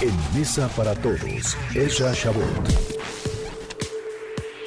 En 0.00 0.38
Mesa 0.38 0.68
para 0.76 0.96
Todos, 0.96 1.56
Ezra 1.76 2.12
Shabot. 2.12 2.44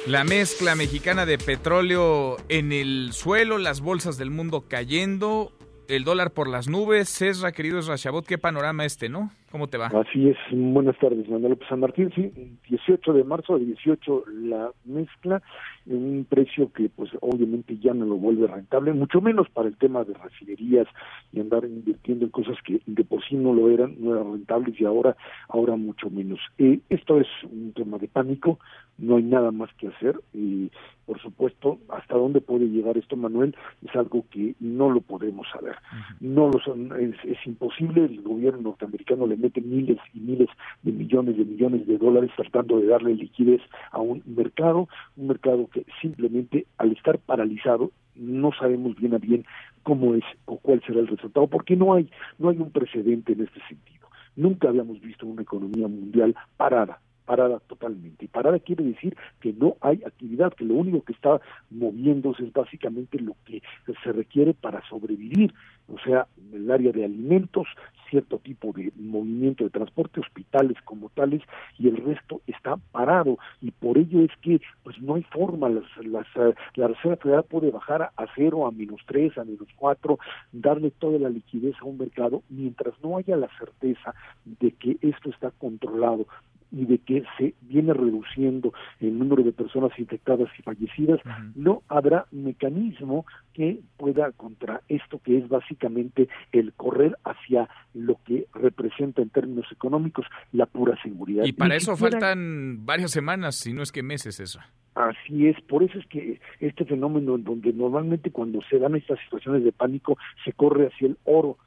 La 0.06 0.24
mezcla 0.24 0.74
mexicana 0.74 1.26
de 1.26 1.36
petróleo 1.36 2.38
en 2.48 2.72
el 2.72 3.10
suelo, 3.12 3.58
las 3.58 3.82
bolsas 3.82 4.16
del 4.16 4.30
mundo 4.30 4.64
cayendo, 4.66 5.52
el 5.88 6.04
dólar 6.04 6.32
por 6.32 6.48
las 6.48 6.68
nubes. 6.68 7.10
Cesra, 7.10 7.52
querido 7.52 7.82
Rashabot, 7.82 8.24
qué 8.26 8.38
panorama 8.38 8.86
este, 8.86 9.10
¿no? 9.10 9.30
¿Cómo 9.54 9.68
te 9.68 9.78
va? 9.78 9.86
Así 9.86 10.28
es. 10.30 10.36
Buenas 10.50 10.98
tardes, 10.98 11.28
Manuel 11.28 11.50
López 11.50 11.68
San 11.68 11.78
Martín. 11.78 12.10
Sí, 12.12 12.32
18 12.68 13.12
de 13.12 13.22
marzo, 13.22 13.56
18 13.56 14.24
la 14.26 14.72
mezcla, 14.84 15.40
en 15.86 15.96
un 15.96 16.26
precio 16.28 16.72
que 16.72 16.88
pues 16.88 17.12
obviamente 17.20 17.78
ya 17.78 17.94
no 17.94 18.04
lo 18.04 18.16
vuelve 18.16 18.48
rentable, 18.48 18.92
mucho 18.92 19.20
menos 19.20 19.48
para 19.50 19.68
el 19.68 19.76
tema 19.76 20.02
de 20.02 20.14
refinerías 20.14 20.88
y 21.32 21.38
andar 21.38 21.64
invirtiendo 21.66 22.24
en 22.24 22.32
cosas 22.32 22.56
que 22.66 22.80
de 22.84 23.04
por 23.04 23.24
sí 23.24 23.36
no 23.36 23.52
lo 23.54 23.70
eran, 23.70 23.94
no 24.00 24.16
eran 24.16 24.32
rentables 24.32 24.80
y 24.80 24.86
ahora, 24.86 25.16
ahora 25.48 25.76
mucho 25.76 26.10
menos. 26.10 26.40
Eh, 26.58 26.80
esto 26.88 27.20
es 27.20 27.28
un 27.44 27.72
tema 27.74 27.98
de 27.98 28.08
pánico, 28.08 28.58
no 28.98 29.16
hay 29.16 29.22
nada 29.22 29.50
más 29.50 29.72
que 29.74 29.88
hacer 29.88 30.20
y 30.32 30.70
por 31.06 31.20
supuesto 31.20 31.78
hasta 31.88 32.16
dónde 32.16 32.40
puede 32.40 32.66
llegar 32.66 32.96
esto 32.96 33.16
Manuel 33.16 33.54
es 33.86 33.94
algo 33.94 34.24
que 34.30 34.54
no 34.60 34.90
lo 34.90 35.00
podemos 35.00 35.46
saber 35.50 35.76
no 36.20 36.48
lo 36.48 36.60
son, 36.60 36.92
es, 36.98 37.16
es, 37.24 37.38
imposible 37.46 38.04
el 38.04 38.22
gobierno 38.22 38.62
norteamericano 38.62 39.26
le 39.26 39.36
mete 39.44 39.60
miles 39.60 39.98
y 40.14 40.20
miles 40.20 40.48
de 40.82 40.92
millones 40.92 41.36
de 41.36 41.44
millones 41.44 41.86
de 41.86 41.98
dólares 41.98 42.30
tratando 42.36 42.78
de 42.80 42.86
darle 42.86 43.14
liquidez 43.14 43.60
a 43.92 44.00
un 44.00 44.22
mercado 44.26 44.88
un 45.16 45.26
mercado 45.28 45.68
que 45.72 45.84
simplemente 46.00 46.66
al 46.78 46.92
estar 46.92 47.18
paralizado 47.18 47.90
no 48.14 48.52
sabemos 48.52 48.96
bien 48.96 49.14
a 49.14 49.18
bien 49.18 49.44
cómo 49.82 50.14
es 50.14 50.24
o 50.46 50.56
cuál 50.58 50.82
será 50.86 51.00
el 51.00 51.08
resultado 51.08 51.46
porque 51.46 51.76
no 51.76 51.94
hay 51.94 52.08
no 52.38 52.48
hay 52.48 52.58
un 52.58 52.70
precedente 52.70 53.32
en 53.32 53.42
este 53.42 53.60
sentido. 53.68 54.08
Nunca 54.36 54.68
habíamos 54.68 55.00
visto 55.00 55.26
una 55.26 55.42
economía 55.42 55.86
mundial 55.86 56.34
parada 56.56 57.00
parada 57.24 57.60
totalmente. 57.60 58.24
Y 58.24 58.28
parada 58.28 58.58
quiere 58.58 58.84
decir 58.84 59.16
que 59.40 59.52
no 59.52 59.76
hay 59.80 60.02
actividad, 60.04 60.52
que 60.52 60.64
lo 60.64 60.74
único 60.74 61.02
que 61.02 61.12
está 61.12 61.40
moviéndose 61.70 62.44
es 62.44 62.52
básicamente 62.52 63.18
lo 63.18 63.36
que 63.44 63.62
se 64.02 64.12
requiere 64.12 64.54
para 64.54 64.86
sobrevivir, 64.88 65.52
o 65.92 65.98
sea, 65.98 66.26
el 66.52 66.70
área 66.70 66.92
de 66.92 67.04
alimentos, 67.04 67.66
cierto 68.10 68.38
tipo 68.38 68.72
de 68.72 68.92
movimiento 68.96 69.64
de 69.64 69.70
transporte, 69.70 70.20
hospitales 70.20 70.76
como 70.84 71.08
tales, 71.10 71.42
y 71.78 71.88
el 71.88 71.96
resto 71.96 72.40
está 72.46 72.76
parado. 72.92 73.38
Y 73.60 73.70
por 73.70 73.98
ello 73.98 74.20
es 74.20 74.30
que 74.40 74.60
pues 74.82 75.00
no 75.00 75.14
hay 75.14 75.22
forma, 75.24 75.68
las, 75.68 75.84
las, 76.04 76.26
la 76.74 76.88
Reserva 76.88 77.16
Federal 77.16 77.44
puede 77.44 77.70
bajar 77.70 78.02
a 78.02 78.26
cero, 78.34 78.66
a 78.66 78.70
menos 78.70 79.00
tres, 79.06 79.36
a 79.36 79.44
menos 79.44 79.68
cuatro, 79.76 80.18
darle 80.52 80.90
toda 80.90 81.18
la 81.18 81.28
liquidez 81.28 81.74
a 81.80 81.84
un 81.84 81.98
mercado, 81.98 82.42
mientras 82.48 82.94
no 83.02 83.16
haya 83.16 83.36
la 83.36 83.48
certeza 83.58 84.14
de 84.44 84.70
que 84.72 84.96
esto 85.02 85.30
está 85.30 85.50
controlado, 85.50 86.26
y 86.74 86.86
de 86.86 86.98
que 86.98 87.24
se 87.38 87.54
viene 87.62 87.92
reduciendo 87.92 88.72
el 89.00 89.18
número 89.18 89.42
de 89.42 89.52
personas 89.52 89.96
infectadas 89.98 90.48
y 90.58 90.62
fallecidas, 90.62 91.20
no 91.54 91.82
habrá 91.88 92.26
mecanismo 92.32 93.24
que 93.52 93.80
pueda 93.96 94.32
contra 94.32 94.80
esto 94.88 95.20
que 95.22 95.38
es 95.38 95.48
básicamente 95.48 96.28
el 96.52 96.72
correr 96.72 97.16
hacia 97.24 97.68
lo 97.94 98.18
que 98.24 98.46
representa 98.54 99.22
en 99.22 99.30
términos 99.30 99.66
económicos 99.70 100.26
la 100.52 100.66
pura 100.66 101.00
seguridad. 101.02 101.44
Y 101.44 101.52
para 101.52 101.76
eso 101.76 101.96
faltan 101.96 102.84
varias 102.84 103.12
semanas, 103.12 103.56
si 103.56 103.72
no 103.72 103.82
es 103.82 103.92
que 103.92 104.02
meses 104.02 104.40
eso. 104.40 104.60
Así 104.94 105.48
es, 105.48 105.60
por 105.62 105.82
eso 105.82 105.98
es 105.98 106.06
que 106.06 106.40
este 106.60 106.84
fenómeno 106.84 107.34
en 107.34 107.44
donde 107.44 107.72
normalmente 107.72 108.30
cuando 108.30 108.60
se 108.68 108.78
dan 108.78 108.94
estas 108.94 109.18
situaciones 109.20 109.64
de 109.64 109.72
pánico 109.72 110.16
se 110.44 110.52
corre 110.52 110.86
hacia 110.86 111.08
el 111.08 111.18
oro, 111.24 111.58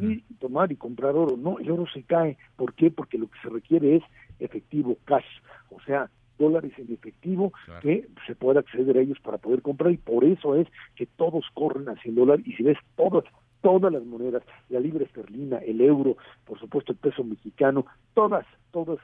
y 0.00 0.20
tomar 0.40 0.72
y 0.72 0.76
comprar 0.76 1.14
oro. 1.14 1.36
No, 1.36 1.58
el 1.58 1.70
oro 1.70 1.86
se 1.92 2.02
cae. 2.02 2.36
¿Por 2.56 2.74
qué? 2.74 2.90
Porque 2.90 3.18
lo 3.18 3.28
que 3.28 3.38
se 3.40 3.48
requiere 3.48 3.96
es 3.96 4.02
efectivo, 4.38 4.96
cash, 5.04 5.26
o 5.70 5.80
sea, 5.82 6.10
dólares 6.38 6.72
en 6.78 6.92
efectivo 6.92 7.52
que 7.80 8.08
se 8.26 8.34
pueda 8.34 8.60
acceder 8.60 8.98
a 8.98 9.00
ellos 9.00 9.18
para 9.20 9.38
poder 9.38 9.62
comprar 9.62 9.92
y 9.92 9.96
por 9.96 10.24
eso 10.24 10.54
es 10.54 10.68
que 10.94 11.06
todos 11.06 11.44
corren 11.54 11.88
hacia 11.88 12.10
el 12.10 12.14
dólar 12.14 12.40
y 12.44 12.52
si 12.52 12.62
ves 12.62 12.78
todas 12.94 13.24
todas 13.62 13.92
las 13.92 14.04
monedas, 14.04 14.44
la 14.68 14.78
libra 14.78 15.04
esterlina, 15.04 15.58
el 15.58 15.80
euro, 15.80 16.16
por 16.44 16.60
supuesto 16.60 16.92
el 16.92 16.98
peso 16.98 17.24
mexicano, 17.24 17.84
todas, 18.14 18.46
todas 18.70 18.98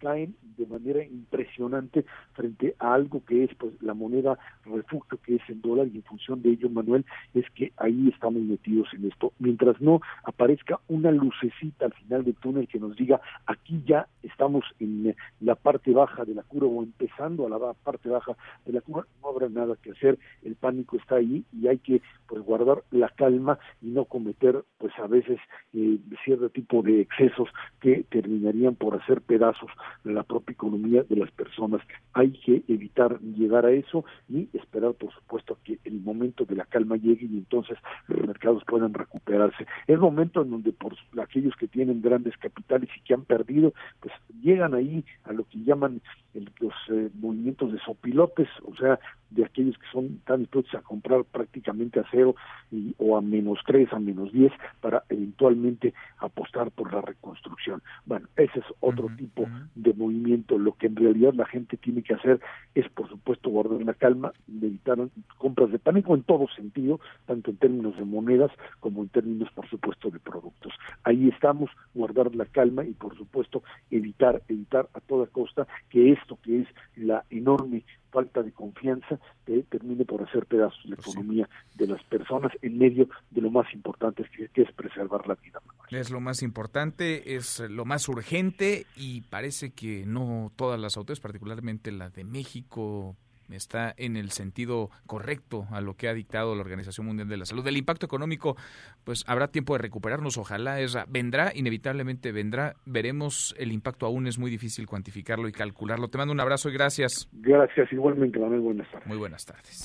caen 0.00 0.34
de 0.56 0.66
manera 0.66 1.04
impresionante 1.04 2.04
frente 2.32 2.74
a 2.78 2.94
algo 2.94 3.22
que 3.24 3.44
es 3.44 3.54
pues 3.54 3.72
la 3.80 3.94
moneda 3.94 4.38
refugio 4.64 5.18
que 5.24 5.36
es 5.36 5.42
el 5.48 5.60
dólar 5.60 5.88
y 5.88 5.96
en 5.96 6.02
función 6.02 6.42
de 6.42 6.50
ello 6.50 6.68
Manuel 6.68 7.04
es 7.34 7.48
que 7.50 7.72
ahí 7.76 8.08
estamos 8.12 8.42
metidos 8.42 8.88
en 8.94 9.06
esto. 9.06 9.32
Mientras 9.38 9.80
no 9.80 10.00
aparezca 10.24 10.80
una 10.88 11.10
lucecita 11.10 11.86
al 11.86 11.92
final 11.92 12.24
del 12.24 12.34
túnel 12.34 12.68
que 12.68 12.80
nos 12.80 12.96
diga 12.96 13.20
aquí 13.46 13.82
ya 13.86 14.06
estamos 14.22 14.64
en 14.80 15.14
la 15.40 15.54
parte 15.54 15.92
baja 15.92 16.24
de 16.24 16.34
la 16.34 16.42
curva 16.42 16.68
o 16.68 16.82
empezando 16.82 17.46
a 17.46 17.50
la 17.50 17.72
parte 17.74 18.08
baja 18.08 18.36
de 18.64 18.72
la 18.72 18.80
curva 18.80 19.06
no 19.22 19.28
habrá 19.28 19.48
nada 19.48 19.76
que 19.80 19.92
hacer. 19.92 20.18
El 20.42 20.56
pánico 20.56 20.96
está 20.96 21.16
ahí 21.16 21.44
y 21.52 21.68
hay 21.68 21.78
que 21.78 22.02
pues 22.26 22.42
guardar 22.42 22.82
la 22.90 23.08
calma 23.10 23.58
y 23.82 23.88
no 23.88 24.04
cometer 24.04 24.64
pues 24.78 24.92
a 24.98 25.06
veces 25.06 25.38
eh, 25.74 25.98
cierto 26.24 26.48
tipo 26.50 26.82
de 26.82 27.02
excesos 27.02 27.48
que 27.80 28.04
terminarían 28.10 28.74
por 28.74 29.00
hacer 29.00 29.20
pedazos 29.20 29.70
la 30.04 30.22
propia 30.22 30.52
economía 30.52 31.02
de 31.08 31.16
las 31.16 31.30
personas. 31.30 31.80
Hay 32.12 32.32
que 32.32 32.62
evitar 32.68 33.20
llegar 33.20 33.66
a 33.66 33.70
eso 33.70 34.04
y 34.28 34.48
esperar, 34.52 34.94
por 34.94 35.12
supuesto, 35.12 35.58
que 35.64 35.78
el 35.84 36.00
momento 36.00 36.44
de 36.44 36.56
la 36.56 36.64
calma 36.64 36.96
llegue 36.96 37.26
y 37.26 37.38
entonces 37.38 37.78
los 38.08 38.26
mercados 38.26 38.62
puedan 38.66 38.94
recuperarse. 38.94 39.66
Es 39.86 39.98
momento 39.98 40.42
en 40.42 40.50
donde 40.50 40.72
por 40.72 40.94
aquellos 41.22 41.54
que 41.56 41.68
tienen 41.68 42.02
grandes 42.02 42.36
capitales 42.38 42.88
y 42.96 43.00
que 43.02 43.14
han 43.14 43.24
perdido, 43.24 43.72
pues 44.00 44.12
llegan 44.42 44.74
ahí 44.74 45.04
a 45.24 45.32
lo 45.32 45.44
que 45.44 45.62
llaman 45.62 46.00
los 46.34 46.74
eh, 46.90 47.10
movimientos 47.14 47.72
de 47.72 47.78
sopilotes, 47.80 48.48
o 48.64 48.74
sea, 48.76 48.98
de 49.30 49.44
aquellos 49.44 49.76
que 49.78 49.86
son 49.92 50.20
tan 50.26 50.40
dispuestos 50.40 50.74
a 50.74 50.82
comprar 50.82 51.24
prácticamente 51.24 52.00
a 52.00 52.04
cero 52.10 52.34
y, 52.70 52.94
o 52.98 53.16
a 53.16 53.20
menos 53.20 53.58
tres, 53.66 53.92
a 53.92 53.98
menos 53.98 54.32
diez, 54.32 54.52
para 54.80 55.04
eventualmente 55.08 55.94
apostar 56.18 56.70
por 56.70 56.92
la 56.92 57.00
reconstrucción. 57.00 57.82
Bueno, 58.06 58.28
ese 58.36 58.58
es 58.58 58.64
otro 58.80 59.08
tipo 59.16 59.46
de 59.74 59.92
movimiento. 59.94 60.58
Lo 60.58 60.72
que 60.72 60.86
en 60.86 60.96
realidad 60.96 61.34
la 61.34 61.46
gente 61.46 61.76
tiene 61.76 62.02
que 62.02 62.14
hacer 62.14 62.40
es, 62.74 62.88
por 62.90 63.08
supuesto, 63.08 63.50
guardar 63.50 63.82
la 63.82 63.94
calma, 63.94 64.32
evitar 64.48 64.98
compras 65.38 65.70
de 65.70 65.78
pánico 65.78 66.14
en 66.14 66.22
todo 66.22 66.46
sentido, 66.48 67.00
tanto 67.26 67.50
en 67.50 67.56
términos 67.56 67.96
de 67.96 68.04
monedas 68.04 68.50
como 68.80 69.02
en 69.02 69.08
términos, 69.08 69.48
por 69.54 69.68
supuesto, 69.68 70.10
de 70.10 70.18
productos. 70.18 70.72
Ahí 71.04 71.28
estamos, 71.28 71.70
guardar 71.94 72.34
la 72.34 72.46
calma 72.46 72.84
y, 72.84 72.92
por 72.92 73.16
supuesto, 73.16 73.62
evitar, 73.90 74.42
evitar 74.48 74.88
a 74.94 75.00
toda 75.00 75.26
costa 75.26 75.66
que 75.88 76.12
esto 76.12 76.38
que 76.42 76.60
es 76.60 76.68
la 76.96 77.24
enorme 77.30 77.84
falta 78.20 78.42
de 78.42 78.52
confianza 78.52 79.18
que 79.46 79.62
termine 79.62 80.04
por 80.04 80.22
hacer 80.22 80.44
pedazos 80.44 80.84
la 80.84 80.96
economía 80.96 81.48
de 81.74 81.86
las 81.86 82.02
personas 82.04 82.52
en 82.60 82.76
medio 82.76 83.08
de 83.30 83.40
lo 83.40 83.50
más 83.50 83.72
importante 83.72 84.24
que, 84.52 84.62
es 84.62 84.72
preservar 84.72 85.26
la 85.26 85.36
vida. 85.36 85.62
Es 85.90 86.10
lo 86.10 86.20
más 86.20 86.42
importante, 86.42 87.36
es 87.36 87.60
lo 87.60 87.86
más 87.86 88.08
urgente 88.08 88.86
y 88.94 89.22
parece 89.22 89.72
que 89.72 90.04
no 90.06 90.52
todas 90.56 90.78
las 90.78 90.96
autoridades, 90.96 91.20
particularmente 91.20 91.90
la 91.92 92.10
de 92.10 92.24
México, 92.24 93.16
está 93.52 93.94
en 93.96 94.16
el 94.16 94.30
sentido 94.30 94.90
correcto 95.06 95.66
a 95.70 95.80
lo 95.80 95.94
que 95.94 96.08
ha 96.08 96.14
dictado 96.14 96.54
la 96.54 96.60
Organización 96.60 97.06
Mundial 97.06 97.28
de 97.28 97.36
la 97.36 97.44
Salud. 97.44 97.64
Del 97.64 97.76
impacto 97.76 98.06
económico, 98.06 98.56
pues 99.04 99.24
habrá 99.26 99.48
tiempo 99.48 99.74
de 99.74 99.78
recuperarnos, 99.78 100.38
ojalá 100.38 100.80
es 100.80 100.96
vendrá, 101.08 101.52
inevitablemente 101.54 102.32
vendrá, 102.32 102.74
veremos 102.84 103.54
el 103.58 103.72
impacto 103.72 104.06
aún 104.06 104.26
es 104.26 104.38
muy 104.38 104.50
difícil 104.50 104.86
cuantificarlo 104.86 105.48
y 105.48 105.52
calcularlo. 105.52 106.08
Te 106.08 106.18
mando 106.18 106.32
un 106.32 106.40
abrazo 106.40 106.68
y 106.68 106.72
gracias. 106.72 107.28
Gracias, 107.32 107.92
igualmente, 107.92 108.38
Manuel, 108.38 108.60
buenas 108.60 108.90
tardes. 108.90 109.06
Muy 109.06 109.18
buenas 109.18 109.44
tardes. 109.44 109.84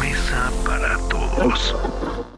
Mesa 0.00 0.50
para 0.66 0.96
todos. 1.08 2.34